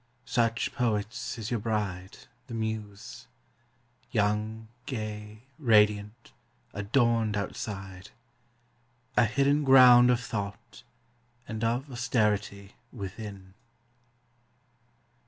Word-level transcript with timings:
Such, 0.25 0.73
poets, 0.73 1.37
is 1.37 1.51
your 1.51 1.59
bride, 1.59 2.17
the 2.47 2.55
Muse! 2.55 3.27
young, 4.09 4.67
gay, 4.87 5.43
Radiant, 5.59 6.31
adorned 6.73 7.37
outside; 7.37 8.09
a 9.15 9.25
hidden 9.25 9.63
ground 9.63 10.09
Of 10.09 10.19
thought 10.19 10.81
and 11.47 11.63
of 11.63 11.87
austerity 11.91 12.73
within. 12.91 13.53